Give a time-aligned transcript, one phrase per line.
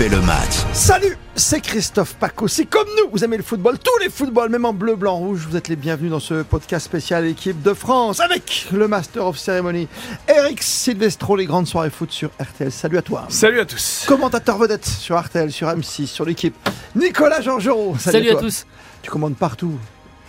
[0.00, 0.54] fait le match.
[0.72, 2.48] Salut, c'est Christophe Paco.
[2.48, 5.46] Si comme nous, vous aimez le football, tous les footballs, même en bleu, blanc, rouge,
[5.46, 9.36] vous êtes les bienvenus dans ce podcast spécial équipe de France avec le Master of
[9.38, 9.88] Ceremony,
[10.26, 12.72] Eric Silvestro, les grandes soirées foot sur RTL.
[12.72, 13.26] Salut à toi.
[13.28, 14.06] Salut à tous.
[14.08, 16.54] Commentateur vedette sur RTL, sur M6, sur l'équipe.
[16.96, 17.94] Nicolas Georgerot.
[17.98, 18.40] Salut, à, toi.
[18.40, 18.64] tous.
[19.02, 19.74] Tu commandes partout.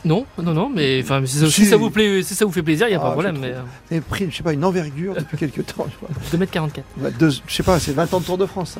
[0.04, 1.66] Non, non, non, mais enfin, si, Si.
[1.66, 3.28] ça vous plaît, si ça vous fait plaisir, il n'y a Ah, pas de je
[3.30, 3.56] problème.
[3.90, 5.86] Mais, euh, pris, je sais pas, une envergure depuis quelques temps.
[5.90, 6.10] je crois.
[6.34, 6.84] 2m44.
[7.00, 8.78] Ouais, deux- je sais pas, c'est 20 ans de Tour de France.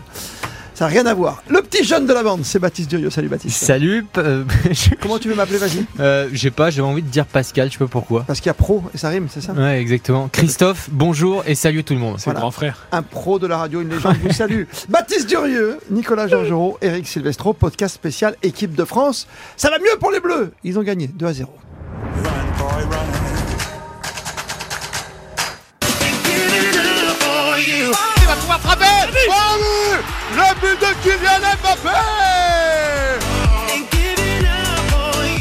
[0.71, 1.44] Ça Ça n'a rien à voir.
[1.48, 3.12] Le petit jeune de la bande, c'est Baptiste Durieux.
[3.12, 3.64] Salut Baptiste.
[3.64, 4.44] Salut, euh,
[5.00, 7.78] Comment tu veux m'appeler, vas-y euh, j'ai pas, j'avais envie de dire Pascal, je sais
[7.78, 8.24] pas pourquoi.
[8.26, 10.28] Parce qu'il y a pro et ça rime, c'est ça Ouais, exactement.
[10.30, 12.16] Christophe, bonjour et salut tout le monde.
[12.18, 12.40] C'est Voilà.
[12.40, 12.88] le grand frère.
[12.92, 14.64] Un pro de la radio, une légende vous salue.
[14.90, 19.28] Baptiste Durieux, Nicolas Georgerot, Eric Silvestro, podcast spécial équipe de France.
[19.58, 20.52] Ça va mieux pour les Bleus.
[20.64, 21.54] Ils ont gagné 2 à 0.
[22.18, 23.31] Il
[28.52, 28.86] va frapper.
[29.30, 29.98] Oh oui
[30.36, 31.98] Le but de Kylian Mbappé.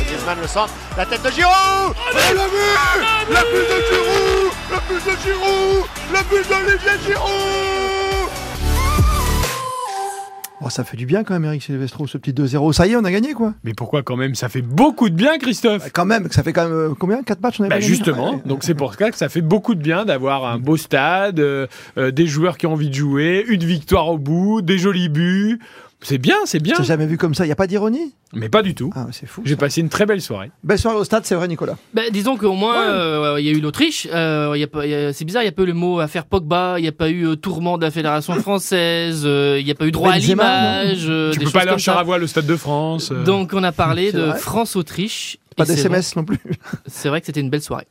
[0.07, 1.95] Griezmann le centre, la tête de Giroud.
[2.13, 2.77] Et le but
[3.29, 7.80] Le but de Giroud Le but de Giroud Le but d'Olivier Giroud
[10.63, 12.73] Oh, ça fait du bien quand même, Eric Silvestro, ce petit 2-0.
[12.75, 15.15] Ça y est, on a gagné quoi Mais pourquoi quand même Ça fait beaucoup de
[15.15, 15.91] bien, Christophe?
[15.93, 17.23] Quand même, ça fait quand même euh, combien?
[17.23, 18.43] 4 matchs on avait Bah justement, Ouais.
[18.45, 21.67] donc c'est pour ça que ça fait beaucoup de bien d'avoir un beau stade, euh,
[21.97, 25.59] euh, des joueurs qui ont envie de jouer, une victoire au bout, des jolis buts.
[26.03, 26.75] C'est bien, c'est bien.
[26.79, 27.45] J'ai jamais vu comme ça.
[27.45, 28.15] Il n'y a pas d'ironie?
[28.33, 28.91] Mais pas du tout.
[28.97, 29.43] Ah, c'est fou.
[29.45, 30.51] J'ai passé une très belle soirée.
[30.65, 31.77] Belle soirée au stade, c'est vrai, Nicolas.
[31.93, 34.09] Bah, disons qu'au moins, euh, il y a eu l'Autriche.
[34.13, 35.67] euh, il y a pas- il y a- c'est bizarre, il n'y a pas eu
[35.67, 39.23] le mot affaire Pogba, il n'y a pas eu euh, tourment de la Fédération française,
[39.27, 41.07] euh, il n'y a pas eu droit Benzema, à l'image.
[41.09, 43.11] euh, tu peux pas aller en char à voile au Stade de France.
[43.13, 43.23] euh.
[43.25, 44.31] Donc on a parlé de.
[44.33, 45.39] France-Autriche.
[45.57, 46.39] Pas d'SMS non plus.
[46.45, 46.57] vrai-
[46.87, 47.87] C'est vrai que c'était une belle soirée.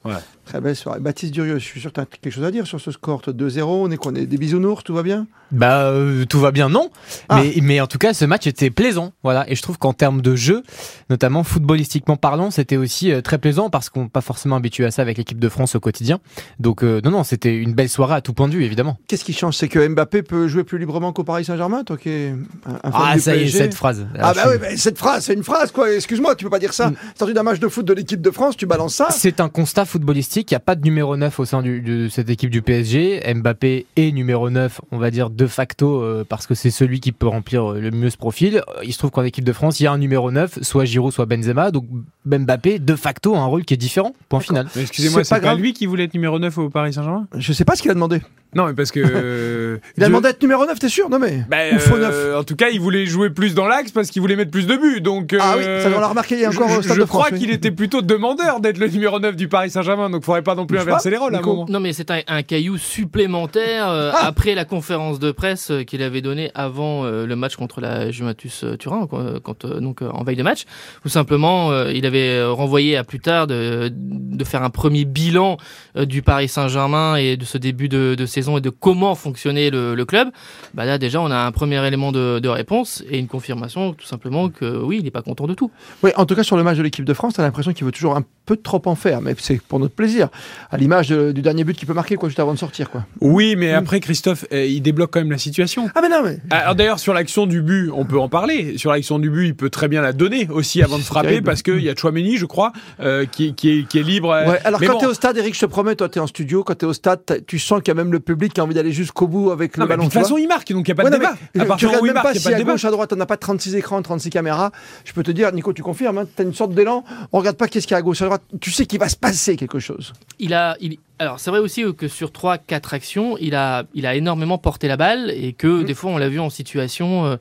[0.45, 0.99] Très belle soirée.
[0.99, 3.21] Baptiste Durieux, je suis sûr que tu as quelque chose à dire sur ce score
[3.21, 3.61] 2-0.
[3.63, 5.27] On est quoi On est des bisounours, tout va bien?
[5.52, 6.89] Bah euh, tout va bien, non.
[7.28, 7.42] Ah.
[7.42, 9.49] Mais, mais en tout cas, ce match était plaisant, voilà.
[9.49, 10.64] Et je trouve qu'en termes de jeu,
[11.10, 14.92] notamment footballistiquement parlant, c'était aussi euh, très plaisant parce qu'on n'est pas forcément habitué à
[14.92, 16.20] ça avec l'équipe de France au quotidien.
[16.60, 18.98] Donc euh, non, non, c'était une belle soirée à tout point de vue, évidemment.
[19.08, 19.55] Qu'est-ce qui change?
[19.58, 22.30] C'est que Mbappé peut jouer plus librement qu'au Paris Saint-Germain, toi qui es
[22.66, 24.08] un, un fan Ah du ça y est, cette phrase.
[24.17, 25.92] Ah Alors, bah oui, mais cette phrase, c'est une phrase quoi.
[25.93, 26.89] Excuse-moi, tu peux pas dire ça.
[26.92, 26.95] Mm.
[27.17, 29.08] Sorti d'un match de foot de l'équipe de France, tu balances ça.
[29.11, 30.52] C'est un constat footballistique.
[30.52, 33.21] Il n'y a pas de numéro 9 au sein du- de cette équipe du PSG.
[33.33, 37.14] Mbappé est numéro 9, on va dire de facto, euh, parce que c'est celui qui
[37.14, 38.58] peut remplir euh, le mieux ce profil.
[38.58, 40.83] Euh, Il se trouve qu'en équipe de France, il y a un numéro 9, soit
[40.83, 41.72] Giroud, soit Benzema.
[41.72, 41.86] Donc
[42.26, 44.14] Mbappé, de facto, a un rôle qui est différent.
[44.28, 44.67] Point final.
[44.76, 45.60] Excusez-moi, C'est pas pas, grave.
[45.60, 47.26] lui qui voulait être numéro 9 au Paris Saint-Germain?
[47.38, 48.22] Je sais pas ce qu'il a demandé.
[48.55, 48.99] Non, mais parce que.
[49.04, 51.10] euh, Il a je- demandé d'être numéro 9, t'es sûr?
[51.10, 51.43] Non mais.
[51.49, 52.39] Bah, Ou faux euh, neuf.
[52.39, 54.76] En tout cas, il voulait jouer plus dans l'axe parce qu'il voulait mettre plus de
[54.76, 55.02] buts.
[55.02, 56.95] Donc, Ah oui, euh, ça on l'a remarqué il y a encore je, au Stade
[56.95, 57.21] je de France.
[57.26, 57.39] crois oui.
[57.39, 60.65] qu'il était plutôt demandeur d'être le numéro 9 du Paris Saint-Germain, donc faudrait pas non
[60.65, 61.54] plus Je inverser pas, les rôles à un Nico.
[61.54, 61.65] moment.
[61.70, 65.83] Non mais c'est un, un caillou supplémentaire euh, Ah après la conférence de presse euh,
[65.83, 69.80] qu'il avait donnée avant euh, le match contre la Juventus euh, Turin, quand, quand, euh,
[69.80, 70.64] donc euh, en veille de match.
[71.04, 75.05] Tout simplement, euh, il avait euh, renvoyé à plus tard de, de faire un premier
[75.05, 75.58] bilan
[75.98, 79.70] euh, du Paris Saint-Germain et de ce début de, de saison et de comment fonctionnait
[79.70, 80.30] le, le club.
[80.73, 84.05] Bah là déjà, on a un premier élément de, de réponse et une confirmation tout
[84.05, 85.72] simplement que oui, il n'est pas content de tout.
[86.04, 87.92] Oui, en tout cas sur le match de l'équipe de France, t'as l'impression qu'il veut
[87.92, 90.30] toujours un peu trop en faire, mais c'est pour notre plaisir.
[90.72, 93.05] À l'image de- du dernier but qu'il peut marquer quoi, juste avant de sortir quoi.
[93.22, 95.89] Oui, mais après, Christophe, euh, il débloque quand même la situation.
[95.95, 96.38] Ah mais non mais.
[96.49, 98.78] Alors d'ailleurs, sur l'action du but, on peut en parler.
[98.78, 101.45] Sur l'action du but, il peut très bien la donner aussi avant de frapper terrible.
[101.45, 104.32] parce qu'il y a Chouameni, je crois, euh, qui, est- qui, est, qui est libre.
[104.32, 106.20] euh, Ouais, alors mais quand bon, t'es au stade, Eric, je te promets, toi t'es
[106.20, 108.62] en studio, quand t'es au stade, tu sens qu'il y a même le public qui
[108.62, 110.04] a envie d'aller jusqu'au bout avec non, le mais de ballon.
[110.10, 111.36] toute tu façon, il marque, donc il n'y a pas Ouais, de non, débat.
[111.56, 112.72] mais, À tu regardes où il même marque, pas si à débat.
[112.73, 114.72] gauche, à droite, on n'a pas 36 écrans, 36 caméras.
[115.06, 117.04] Je peux te dire, Nico, tu confirmes, hein, t'as une sorte d'élan.
[117.34, 118.44] On regarde pas qu'est-ce qu'il y a à gauche, à droite.
[118.62, 120.14] Tu sais qu'il va se passer quelque chose.
[120.40, 124.15] il a, il, alors c'est vrai aussi que sur 3-4 actions, il a, il a
[124.15, 125.83] énormément porté la balle et que Mm.
[125.83, 127.35] des fois on l'a vu en situation euh,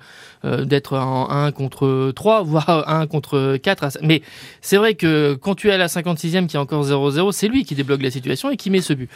[0.44, 3.84] euh, d'être en 1 contre 3, voire 1 contre 4.
[3.84, 4.22] à- Mais
[4.60, 7.64] c'est vrai que quand tu es à la 56e qui est encore 0-0, c'est lui
[7.64, 9.08] qui débloque la situation et qui met ce but.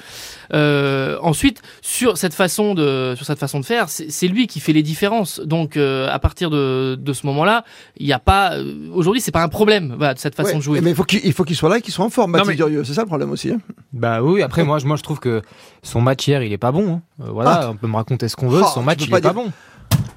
[0.53, 4.73] Euh, ensuite, sur cette façon de, sur cette façon de faire, c'est lui qui fait
[4.73, 5.41] les différences.
[5.41, 7.65] Donc euh, à partir de, de ce moment-là,
[7.97, 10.57] il n'y a pas, euh, aujourd'hui c'est pas un problème voilà, de cette façon Ouais,
[10.59, 10.81] de jouer.
[10.81, 12.85] Mais il faut qu'il il faut qu'il soit là et qu'il soit en forme, mais-.
[12.85, 13.51] C'est ça le problème aussi.
[13.51, 13.59] hein?
[13.93, 15.43] Bah oui, après moi, je- moi je trouve que
[15.83, 16.95] son match hier, il est pas bon.
[16.97, 17.03] hein.
[17.25, 19.33] Euh, voilà, on peut me raconter ce qu'on veut, Ah, son match il est pas
[19.33, 19.51] bon.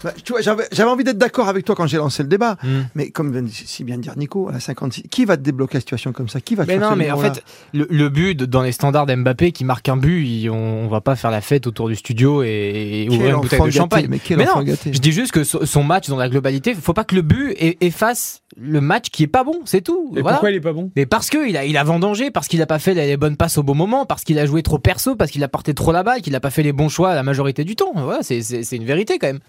[0.03, 2.57] Bah, tu vois, j'avais j'avais envie d'être d'accord avec toi quand j'ai lancé le débat.
[2.63, 2.83] Hmm.
[2.95, 5.75] Mais comme vient de si bien dire Nico, à la 56, qui va te débloquer
[5.75, 6.41] la situation comme ça?
[6.41, 7.43] Qui va te Mais faire non, mais en fait,
[7.73, 10.55] le, le but dans les standards d'Mbappé qui marque un but, il- on,
[10.85, 13.65] on va pas faire la fête autour du studio et, et ouvrir une bouteille de
[13.65, 14.07] gâté, champagne.
[14.09, 14.93] Mais quel Mais enfant non, gâté.
[14.93, 17.55] Je dis juste que so- son match dans la globalité, faut pas que le but
[17.81, 20.13] efface le match qui est pas bon, c'est tout.
[20.15, 20.35] Et Voilà.
[20.37, 20.89] pourquoi il est pas bon?
[20.95, 23.35] Mais parce que il a, il a vendangé, parce qu'il a pas fait les bonnes
[23.37, 25.91] passes au bon moment, parce qu'il a joué trop perso, parce qu'il a porté trop
[25.91, 27.91] la balle, qu'il a pas fait les bons choix la majorité du temps.
[27.95, 29.39] Voilà, c'est- c'est c'est une vérité quand même.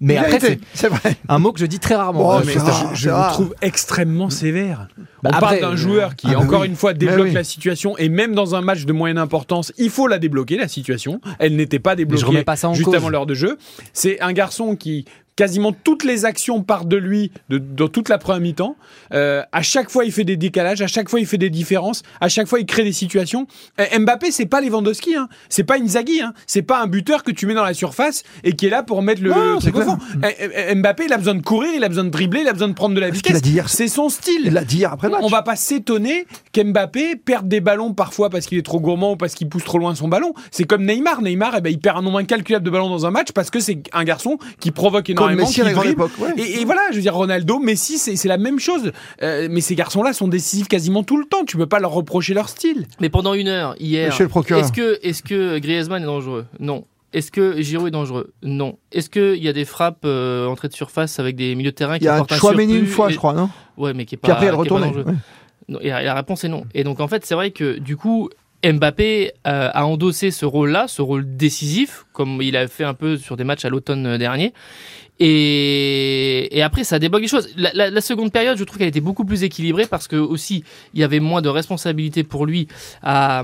[0.00, 1.16] Mais après, Vérité, c'est c'est vrai.
[1.28, 2.20] un mot que je dis très rarement.
[2.20, 4.88] Bon, c'est mais rare, je, vous trouve extrêmement sévère.
[5.24, 6.68] On parle d'un euh, joueur qui, ah bah encore oui.
[6.68, 7.32] une fois, débloque oui.
[7.32, 10.68] la situation et même dans un match de moyenne importance, il faut la débloquer, la
[10.68, 11.20] situation.
[11.38, 12.94] Elle n'était pas débloquée remets pas ça en juste cause.
[12.94, 13.58] avant l'heure de jeu.
[13.92, 15.06] C'est un garçon qui
[15.36, 18.76] quasiment toutes les actions partent de lui de, dans toute la première mi-temps.
[19.12, 22.02] Euh, à chaque fois, il fait des décalages, à chaque fois, il fait des différences,
[22.20, 23.46] à chaque fois, il crée des situations.
[23.78, 25.28] Euh, Mbappé, c'est pas Lewandowski, hein.
[25.48, 26.32] c'est pas Inzaghi, hein.
[26.46, 29.02] c'est pas un buteur que tu mets dans la surface et qui est là pour
[29.02, 29.98] mettre le, Non, le fond.
[30.24, 32.68] Euh, Mbappé, il a besoin de courir, il a besoin de dribbler, il a besoin
[32.68, 33.42] de prendre de la a vitesse.
[33.66, 34.42] C'est son style.
[34.44, 35.20] Il l'a dit hier après match.
[35.22, 39.16] On va pas s'étonner qu'Mbappé perde des ballons parfois parce qu'il est trop gourmand ou
[39.16, 40.32] parce qu'il pousse trop loin son ballon.
[40.50, 41.20] C'est comme Neymar.
[41.20, 43.60] Neymar, eh ben, il perd un nombre incalculable de ballons dans un match parce que
[43.60, 46.32] c'est un garçon qui provoque Comme énormément, Messi qui ouais.
[46.36, 48.92] Et, et voilà, je veux dire, Ronaldo, Messi, c'est c'est la même chose.
[49.22, 51.44] Euh, mais ces garçons-là sont décisifs quasiment tout le temps.
[51.44, 52.86] Tu peux pas leur reprocher leur style.
[53.00, 54.62] Mais pendant une heure, hier, Monsieur le procureur.
[54.62, 56.46] est-ce que, est que Griezmann est dangereux?
[56.60, 56.84] Non.
[57.12, 58.32] Est-ce que Giroud est dangereux?
[58.42, 58.78] Non.
[58.92, 61.96] Est-ce qu'il y a des frappes euh, entrée de surface avec des milieux de terrain
[61.96, 63.48] Il qui y a un surplus une fois, et- je crois, non?
[63.78, 64.26] Ouais, mais qui est pas.
[64.28, 64.86] Puis après, elle qui est pas retournait.
[64.88, 65.04] dangereux.
[65.06, 65.14] Ouais.
[65.68, 66.64] Non, et la, la réponse est non.
[66.74, 68.28] Et donc en fait, c'est vrai que du coup,
[68.64, 73.16] Mbappé euh, a endossé ce rôle-là, ce rôle décisif, comme il a fait un peu
[73.16, 74.52] sur des matchs à l'automne dernier.
[75.18, 77.48] Et, et après, ça débloque les choses.
[77.56, 80.64] La, la- la seconde période, je trouve qu'elle était beaucoup plus équilibrée parce que aussi,
[80.94, 82.68] il y avait moins de responsabilité pour lui
[83.02, 83.42] à,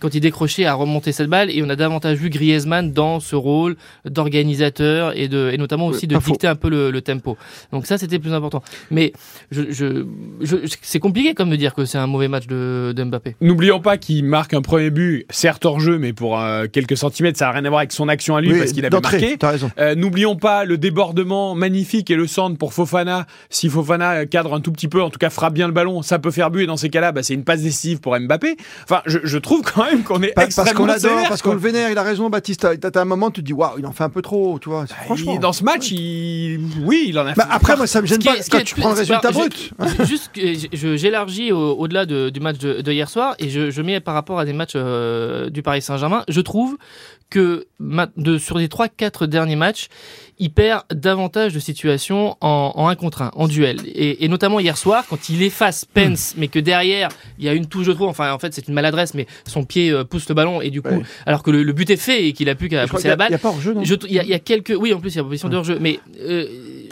[0.00, 1.50] quand il décrochait à remonter cette balle.
[1.50, 6.06] Et on a davantage vu Griezmann dans ce rôle d'organisateur et, de, et notamment aussi
[6.06, 7.36] de dicter un peu le, le tempo.
[7.72, 8.62] Donc ça, c'était plus important.
[8.90, 9.12] Mais
[9.50, 10.04] je, je,
[10.40, 13.36] je- c'est compliqué comme de dire que c'est un mauvais match de, de Mbappé.
[13.40, 17.38] N'oublions pas qu'il marque un premier but, certes hors jeu, mais pour euh, quelques centimètres,
[17.38, 19.36] ça n'a rien à voir avec son action à lui Oui, parce qu'il avait marqué.
[19.38, 19.70] T'as raison.
[19.78, 23.26] Euh, N'oublions pas le débordement magnifique et le centre pour Fofana.
[23.48, 26.18] Si Fofana cadre un tout petit peu, en tout cas frappe bien le ballon, ça
[26.18, 26.64] peut faire but.
[26.64, 28.56] Et dans ces cas-là, bah, c'est une passe décisive pour Mbappé.
[28.84, 31.40] Enfin, je, je trouve quand même qu'on est Pa- Parce extrêmement qu'on l'adore, sévère, parce
[31.40, 31.52] quoi.
[31.52, 32.66] qu'on le vénère, il a raison, Baptiste.
[32.80, 34.84] T'as un moment, tu te dis, waouh, il en fait un peu trop, tu vois.
[34.86, 35.32] Franchement.
[35.36, 36.60] Il- dans ce match, il...
[36.84, 37.54] oui, il en a Bah, fait.
[37.54, 39.72] après, moi, ça me gêne pas est- quand tu plus- prends le résultat brut.
[40.04, 43.48] Juste, que je- je- j'élargis au- au-delà de- du match de, de hier soir et
[43.48, 46.24] je, je mets par rapport à des matchs euh, du Paris Saint-Germain.
[46.28, 46.76] Je trouve
[47.30, 47.66] que
[48.16, 49.86] de, sur les 3-4 derniers matchs,
[50.40, 53.78] il perd davantage de situations en, en 1 contre 1, en duel.
[53.86, 57.08] Et, et notamment hier soir, quand il efface Pence, mais que derrière,
[57.38, 59.64] il y a une touche de trop, enfin en fait c'est une maladresse, mais son
[59.64, 61.02] pied euh, pousse le ballon et du coup, Ouais.
[61.26, 63.16] alors que le, le but est fait et qu'il a plus qu'à pousser la a-
[63.16, 64.74] balle, Il n'y a pas hors-jeu, non Il y, a- il y a quelques.
[64.78, 65.78] Oui, en plus, il y a position de hors-jeu.
[65.80, 66.46] Mais euh,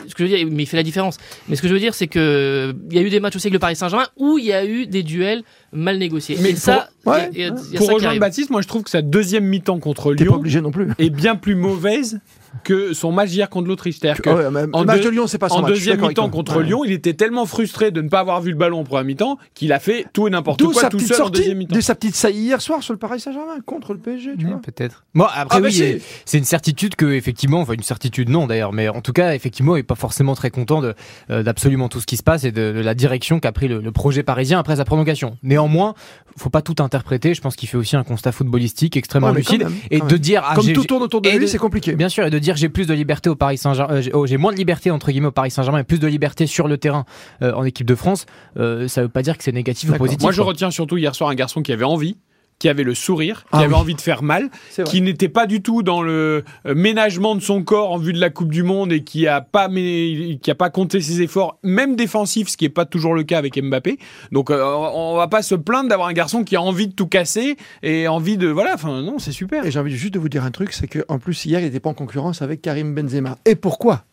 [0.06, 1.16] ce que je veux dire, mais il fait la différence.
[1.48, 3.46] Mais ce que je veux dire, c'est que il y a eu des matchs aussi
[3.48, 5.42] avec le Paris Saint-Germain où il y a eu des duels
[5.72, 6.36] mal négociés.
[6.40, 7.30] Mais et ça, pour- il y a- ouais.
[7.34, 8.20] il y a- il y a Pour ça qui rejoindre.
[8.20, 10.88] Baptiste, moi je trouve que sa deuxième mi-temps contre T'es pas Lyon obligé non plus.
[10.98, 12.20] est bien plus mauvaise
[12.64, 13.98] que son match hier contre l'Autriche.
[14.00, 15.72] C'est-à-dire que ouais, en le match deux- de Lyon, c'est pas son en match.
[15.72, 16.64] deuxième mi-temps contre Ouais.
[16.64, 19.38] Lyon, il était tellement frustré de ne pas avoir vu le ballon en première mi-temps
[19.54, 21.74] qu'il a fait tout et n'importe quoi sa tout petite seul en sortie, deuxième mi-temps.
[21.74, 24.52] d'où sa petite saillie hier soir sur le Paris Saint-Germain contre le PSG, tu Ouais,
[24.52, 24.60] vois.
[24.62, 25.04] Peut-être.
[25.14, 28.46] Moi, après, Ah, bah, oui, et c'est une certitude que, effectivement, enfin, une certitude non
[28.46, 30.94] d'ailleurs, mais en tout cas, effectivement, il n'est pas forcément très content de,
[31.30, 33.80] euh, d'absolument tout ce qui se passe et de, de la direction qu'a pris le,
[33.80, 35.36] le projet parisien après sa prolongation.
[35.42, 35.94] Néanmoins,
[36.36, 37.34] faut pas tout interpréter.
[37.34, 40.42] Je pense qu'il fait aussi un constat footballistique extrêmement Ouais, lucide même, et de dire,
[40.46, 41.94] ah, Comme tout tourne autour de lui, de- c'est compliqué.
[41.94, 44.26] Bien sûr, et de dire j'ai plus de liberté au Paris Saint-Germain, euh, j'ai- oh,
[44.26, 46.79] j'ai moins de liberté entre guillemets au Paris Saint-Germain et plus de liberté sur le
[46.79, 47.05] terrain
[47.43, 48.26] euh, en équipe de France,
[48.58, 50.23] euh, ça veut pas dire que c'est négatif ou positif.
[50.23, 50.49] Moi, je quoi.
[50.49, 52.17] retiens surtout hier soir un garçon qui avait envie,
[52.58, 53.75] qui avait le sourire, qui Ah avait oui.
[53.75, 54.50] envie de faire mal,
[54.84, 58.20] qui n'était pas du tout dans le euh, ménagement de son corps en vue de
[58.20, 61.58] la Coupe du Monde et qui a pas mé- qui a pas compté ses efforts,
[61.62, 63.98] même défensifs, ce qui est pas toujours le cas avec Mbappé.
[64.32, 67.06] Donc, euh, on va pas se plaindre d'avoir un garçon qui a envie de tout
[67.06, 68.72] casser et envie de voilà.
[68.74, 69.65] Enfin, non, c'est super.
[69.65, 71.81] Et j'ai envie juste de vous dire un truc, c'est qu'en plus, hier, il n'était
[71.81, 73.38] pas en concurrence avec Karim Benzema.
[73.46, 74.05] Et pourquoi?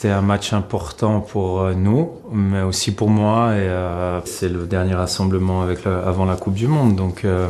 [0.00, 3.48] C'était un match important pour euh, nous, mais aussi pour moi.
[3.48, 7.48] Euh, c'est le dernier rassemblement avant la Coupe du Monde, donc euh,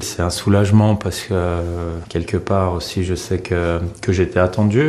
[0.00, 1.60] c'est un soulagement parce que
[2.08, 4.82] quelque part aussi, je sais que que j'étais attendu.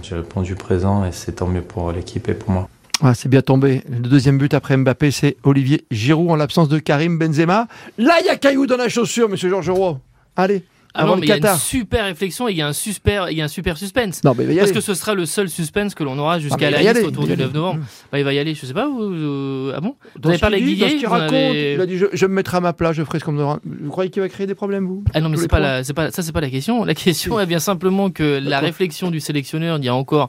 [0.00, 2.68] J'ai répondu présent et c'est tant mieux pour l'équipe et pour moi.
[3.02, 3.82] Ah, c'est bien tombé.
[3.90, 7.66] Le deuxième but après Mbappé, c'est Olivier Giroud en l'absence de Karim Benzema.
[7.98, 10.00] Là, il y a caillou dans la chaussure, monsieur Georges Roy.
[10.36, 11.58] Allez, Ah avant non, le mais il y a une Qatar.
[11.58, 14.22] super réflexion et il y a un super, il y a un super suspense.
[14.24, 14.74] Non, mais il va y Parce aller.
[14.78, 17.02] que ce sera le seul suspense que l'on aura mais jusqu'à il la liste aller,
[17.06, 17.74] autour il du y 9 novembre.
[17.80, 17.84] aller.
[18.12, 18.86] Bah, il va y aller, je sais pas.
[18.88, 22.06] Vous, euh, ah bon Vous avez parlé avec Guillet raconte, avez- il a dit je,
[22.12, 23.60] je me mettrai à ma place, je ferai ce qu'on me demande.
[23.64, 25.02] Vous croyez qu'il va créer des problèmes, vous?
[25.14, 26.84] Ah non, mais c'est pas la, pas, ça c'est pas la question.
[26.84, 30.28] La question est bien simplement que la réflexion du sélectionneur d'il y a encore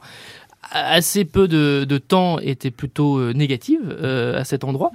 [0.70, 4.90] assez peu de, de temps était plutôt euh, négative euh, à cet endroit.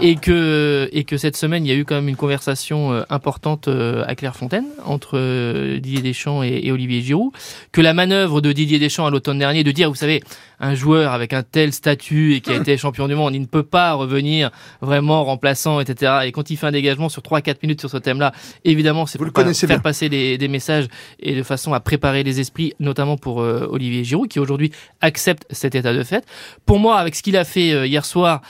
[0.00, 3.02] Et que et que cette semaine il y a eu quand même une conversation euh,
[3.10, 7.32] importante euh, à Clairefontaine entre euh, Didier Deschamps et, et Olivier Giroud
[7.72, 10.22] que la manœuvre de Didier Deschamps à l'automne dernier de dire vous savez
[10.60, 13.46] un joueur avec un tel statut et qui a été champion du monde il ne
[13.46, 14.50] peut pas revenir
[14.80, 18.20] vraiment remplaçant etc et quand il fait un dégagement sur 3-4 minutes sur ce thème
[18.20, 18.32] là
[18.64, 19.82] évidemment c'est pour le pas connaissez faire bien.
[19.82, 24.04] passer des, des messages et de façon à préparer les esprits notamment pour euh, Olivier
[24.04, 24.70] Giroud qui aujourd'hui
[25.10, 26.24] accepte cet état de fait.
[26.66, 28.40] Pour moi, avec ce qu'il a fait euh, hier soir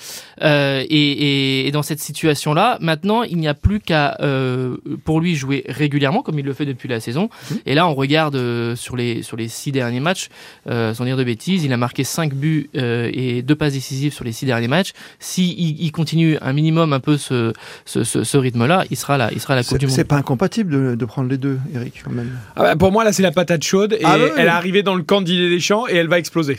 [0.43, 4.77] euh, et, et- et dans cette situation-là, maintenant, il n'y a plus qu'à euh,
[5.07, 7.25] pour lui jouer régulièrement comme il le fait depuis la saison.
[7.29, 7.55] Mmh.
[7.67, 10.29] Et là, on regarde euh, sur les sur les six derniers matchs,
[10.69, 14.13] euh, sans dire de bêtises, il a marqué cinq buts euh, et deux passes décisives
[14.13, 14.93] sur les six derniers matchs.
[15.19, 15.43] Si
[15.79, 17.53] il, continue un minimum un peu ce
[17.85, 19.95] ce, ce, ce rythme-là, il sera là, il sera à la Coupe C'est du Monde.
[19.97, 22.31] c'est pas incompatible de, de prendre les deux, Eric, quand même.
[22.57, 24.33] Ah bah, pour moi, là, c'est la patate chaude et Ah ouais.
[24.37, 26.50] elle est arrivée dans le camp d'Didier Deschamps et elle va exploser.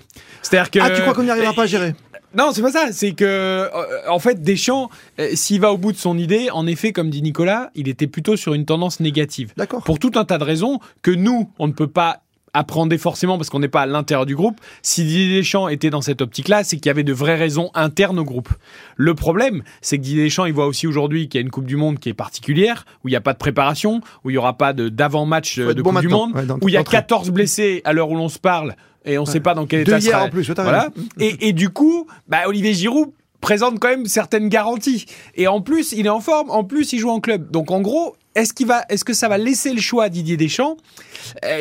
[0.41, 0.79] C'est-à-dire que.
[0.81, 1.95] Ah, tu crois qu'on n'y arrivera pas à gérer
[2.38, 2.91] Non, c'est pas ça.
[2.91, 3.69] C'est que, euh,
[4.10, 7.21] en fait, Deschamps, euh, s'il va au bout de son idée, en effet, comme dit
[7.21, 9.53] Nicolas, il était plutôt sur une tendance négative.
[9.57, 9.83] D'accord.
[9.83, 12.21] Pour tout un tas de raisons que nous, on ne peut pas
[12.53, 14.60] apprendre forcément parce qu'on n'est pas à l'intérieur du groupe.
[14.81, 18.20] Si Didier Deschamps était dans cette optique-là, c'est qu'il y avait de vraies raisons internes
[18.20, 18.50] au groupe.
[18.98, 21.65] Le problème, c'est que Didier Deschamps, il voit aussi aujourd'hui qu'il y a une Coupe
[21.65, 24.38] du Monde qui est particulière, où il n'y a pas de préparation, où il n'y
[24.38, 26.08] aura pas d'avant-match euh, de bon Coupe du.
[26.10, 26.98] Monde, Ouais, où il y a d'entrée.
[26.98, 29.81] 14 blessés à l'heure où l'on se parle et on ne sait pas dans quel
[29.81, 30.89] état hier sera- en plus, Voilà.
[31.20, 35.05] et du coup, bah, Olivier Giroud présente quand même certaines garanties.
[35.36, 36.51] Et en plus, il est en forme.
[36.51, 37.50] En plus, il joue en club.
[37.50, 40.38] Donc, en gros, est-ce qu'il va, est-ce que ça va laisser le choix à Didier
[40.38, 40.77] Deschamps?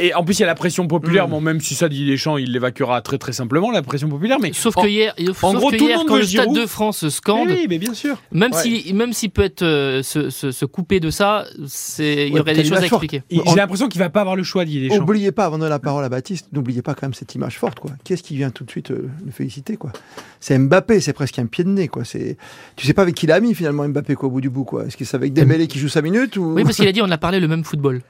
[0.00, 1.26] Et en plus, il y a la pression populaire.
[1.28, 1.30] Mm.
[1.30, 4.38] Bon, même si ça, Didier Deschamps, il l'évacuera très très simplement la pression populaire.
[4.40, 6.52] Mais Sauf en- que hier, sauf gros, que tout le hier, monde quand le Stade
[6.52, 8.20] de France scande, Oui, mais bien sûr.
[8.32, 8.62] Même Ouais.
[8.62, 12.40] si, même s'il peut être euh, se, se, se couper de ça, c'est il y
[12.40, 13.22] aurait des choses à expliquer.
[13.30, 15.00] J'ai l'impression qu'il va pas avoir le choix, Didier Deschamps.
[15.00, 17.58] N'oubliez pas, avant de donner la parole à Baptiste, n'oubliez pas quand même cette image
[17.58, 17.80] forte.
[17.80, 17.90] quoi.
[18.04, 19.92] Qu'est-ce qui vient tout de suite euh, le féliciter quoi?
[20.40, 21.88] C'est Mbappé, c'est presque un pied de nez.
[21.88, 22.04] Quoi.
[22.04, 22.36] C'est...
[22.76, 24.64] Tu sais pas avec qui il a mis finalement Mbappé quoi, au bout du bout.
[24.64, 24.86] Quoi.
[24.86, 26.58] Est-ce que c'est avec Dembélé qui joue 5 minutes ou...
[26.60, 28.02] Oui, parce qu'il a dit on a parlé le même football.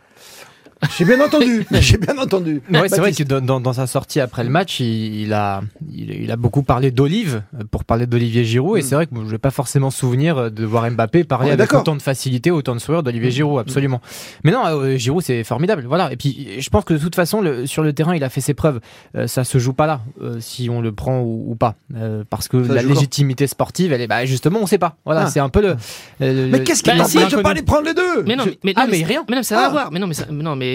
[0.96, 2.62] J'ai bien entendu, j'ai bien entendu.
[2.72, 5.60] Ouais, c'est vrai que dans, dans- dans sa sortie après le match, il, il a,
[5.92, 8.78] il, il a beaucoup parlé d'Olive euh, pour parler d'Olivier Giroud.
[8.78, 8.84] Et Mm.
[8.84, 11.94] c'est vrai que je vais pas forcément souvenir euh, de voir Mbappé parler avec autant
[11.96, 14.00] de facilité, autant de sourire d'Olivier Giroud, absolument.
[14.44, 15.84] Mais non, euh, Giroud c'est formidable.
[15.86, 16.12] Voilà.
[16.12, 18.40] Et puis je pense que de toute façon, le- sur le terrain, il a fait
[18.40, 18.80] ses preuves.
[19.16, 22.24] Euh, ça se joue pas là, euh, si on le prend ou, ou pas, Euh,
[22.30, 24.96] parce que Ça la quand légitimité sportive, elle est, bah, justement, on sait pas.
[25.04, 25.26] Voilà, Ah.
[25.30, 25.76] c'est un peu le.
[26.20, 27.36] le- Mais le- qu'est-ce qui Bah, t'empêche si.
[27.36, 29.24] de pas les prendre les deux Mais non, mais, mais, Ah, non, mais rien.
[29.28, 29.66] Mais non, ça n'a Ah.
[29.66, 29.92] à voir.
[29.92, 30.26] Mais non, mais, ça-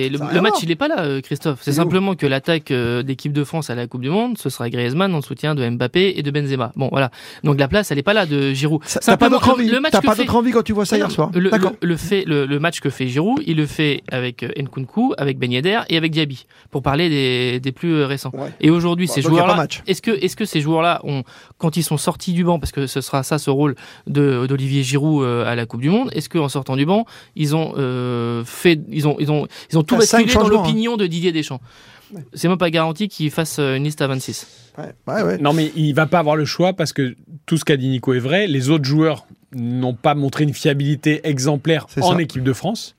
[0.03, 1.59] mais le, match, il est pas là, euh, Christophe.
[1.61, 4.37] C'est est où simplement que l'attaque euh, d'équipe de France à la Coupe du Monde,
[4.37, 6.71] ce sera Griezmann en soutien de Mbappé et de Benzema.
[6.75, 7.11] Bon, voilà.
[7.43, 8.81] Donc la place, elle est pas là de Giroud.
[8.85, 9.65] Ça- T'as pas d'autre envie
[10.15, 13.41] fait- quand tu vois ça hier soir le, le, fait, le, match que fait Giroud,
[13.45, 17.59] il le fait avec euh, Nkunku, avec Ben Yedder et avec Diaby, pour parler des,
[17.59, 18.31] des plus récents.
[18.33, 18.51] Ouais.
[18.61, 21.23] Et aujourd'hui, Bon, ces joueurs-là, est-ce que, est-ce que ces joueurs-là ont,
[21.57, 23.75] quand ils sont sortis du banc, parce que ce sera ça ce rôle
[24.07, 28.43] d'Olivier Giroud à la Coupe du Monde, est-ce qu'en sortant du banc, ils ont euh,
[28.45, 30.49] fait, ils ont, ils ont, ils ont tout basculé dans hein.
[30.49, 31.61] l'opinion de Didier Deschamps.
[32.33, 34.47] C'est même pas garanti qu'il fasse euh, une liste à 26.
[34.77, 35.37] Ouais, ouais, ouais.
[35.37, 37.15] Non, mais il va pas avoir le choix parce que
[37.45, 38.47] tout ce qu'a dit Nico est vrai.
[38.47, 42.21] Les autres joueurs n'ont pas montré une fiabilité exemplaire en ça.
[42.21, 42.95] équipe de France.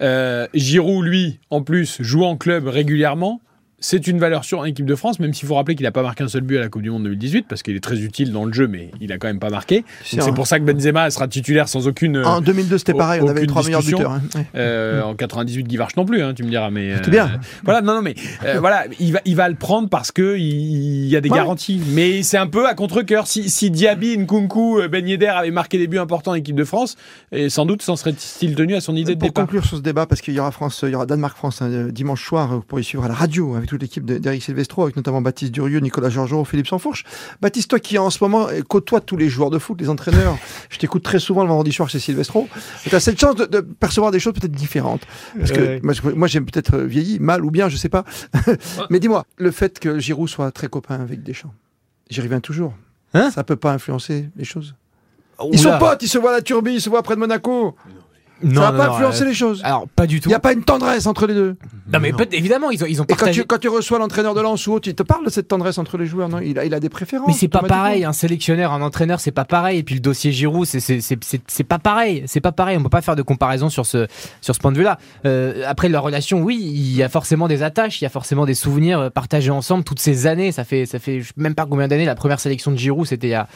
[0.00, 3.40] Euh, Giroud, lui, en plus, joue en club régulièrement.
[3.84, 6.02] C'est une valeur sûre en équipe de France, même s'il faut rappeler qu'il n'a pas
[6.04, 8.30] marqué un seul but à la Coupe du Monde 2018, parce qu'il est très utile
[8.30, 9.84] dans le jeu, mais il a quand même pas marqué.
[10.04, 12.16] C'est un- pour ça que Benzema sera titulaire sans aucune.
[12.16, 14.12] euh, En 2002, c'était pareil, on avait les trois meilleurs buteurs.
[14.12, 14.22] hein.
[14.54, 16.70] Euh, En 98, Guy Varche non plus, hein, tu me diras.
[16.70, 17.40] Mais C'était bien.
[17.64, 21.08] voilà, non, non, mais euh, voilà, il va, il va le prendre parce que il,
[21.08, 21.36] y a des Ouais.
[21.38, 21.82] garanties.
[21.88, 23.26] Mais c'est un peu à contre-cœur.
[23.26, 26.64] Si, si Diaby, Nkunku, euh, Ben Yedder avaient marqué des buts importants en équipe de
[26.64, 26.96] France,
[27.32, 29.44] et sans doute s'en serait-il tenu à son idée de Pour départ.
[29.46, 32.24] conclure sur ce débat, parce qu'il y aura France, il y aura Danemark-France hein, dimanche
[32.24, 35.20] soir, vous pourrez suivre à la radio avec toute l'équipe de- d'Eric Silvestro, avec notamment
[35.22, 37.04] Baptiste Durieux, Nicolas Georgerot, Philippe Sansfourche.
[37.40, 40.36] Baptiste, toi qui en ce moment euh, côtoie tous les joueurs de foot, les entraîneurs,
[40.68, 42.48] je t'écoute très souvent le vendredi soir chez Silvestro.
[42.84, 45.02] Tu as cette chance de, de percevoir des choses peut-être différentes.
[45.38, 45.80] Parce que Ouais.
[45.82, 48.04] moi, moi, j'ai peut-être euh, vieilli, mal ou bien, je sais pas.
[48.90, 51.54] Mais dis-moi, le fait que Giroud soit très copain avec Deschamps,
[52.10, 52.74] j'y reviens toujours.
[53.14, 53.30] Hein?
[53.30, 54.74] Ça peut pas influencer les choses?
[55.52, 57.74] Ils sont potes, ils se voient à la turbie, ils se voient près de Monaco.
[58.42, 59.60] Non, ça va non, pas non, influencer euh, les choses.
[59.64, 60.28] Alors, pas du Il tout.
[60.28, 61.56] n'y a pas une tendresse entre les deux.
[61.92, 63.42] Non, mais évidemment, ils ont, ils ont Et quand partagé.
[63.42, 65.78] tu, quand tu reçois l'entraîneur de Lens ou autre, il te parle de cette tendresse
[65.78, 66.38] entre les joueurs, non?
[66.40, 67.26] Il a, il a des préférences.
[67.28, 69.78] Mais c'est pas pareil, un sélectionneur, un entraîneur, c'est pas pareil.
[69.78, 72.76] Et puis le dossier Giroud, c'est c'est c'est c'est c'est pas pareil, c'est pas pareil.
[72.78, 74.06] On peut pas faire de comparaison sur ce
[74.40, 74.98] sur ce point de vue-là.
[75.26, 78.46] Euh, après leur relation, oui, il y a forcément des attaches, il y a forcément
[78.46, 80.52] des souvenirs euh, partagés ensemble toutes ces années.
[80.52, 82.04] Ça fait ça fait je sais même pas combien d'années.
[82.04, 83.46] La première sélection de Giroud, c'était il y a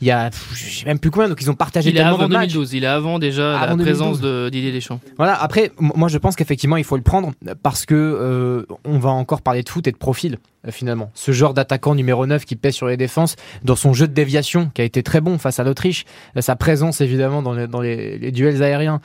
[0.00, 1.28] il y a je sais même plus combien.
[1.28, 2.48] Donc ils ont partagé Il est tellement avant de matchs.
[2.52, 2.72] 2012.
[2.74, 4.33] Il est avant déjà Avant la présence 2012.
[4.34, 5.00] De Didier Deschamps.
[5.16, 9.10] Voilà, après, moi je pense qu'effectivement il faut le prendre parce que euh, on va
[9.10, 11.10] encore parler de foot et de profil euh, finalement.
[11.14, 14.70] Ce genre d'attaquant numéro 9 qui pèse sur les défenses, dans son jeu de déviation
[14.74, 16.04] qui a été très bon face à l'Autriche,
[16.36, 19.00] euh, sa présence évidemment dans les, dans les, les duels aériens,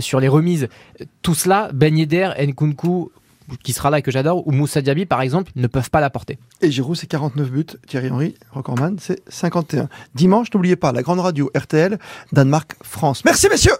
[0.00, 0.68] sur les remises,
[1.22, 3.10] tout cela, Ben Yedder, Nkunku,
[3.62, 6.38] qui sera là et que j'adore, ou Moussa Diaby par exemple, ne peuvent pas l'apporter.
[6.60, 7.66] Et Giroud, c'est 49 buts.
[7.86, 9.88] Thierry Henry, recordman, c'est 51.
[10.14, 11.98] Dimanche, n'oubliez pas, la grande radio RTL,
[12.32, 13.24] Danemark-France.
[13.24, 13.74] Merci messieurs